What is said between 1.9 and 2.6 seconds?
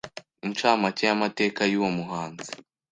muhanzi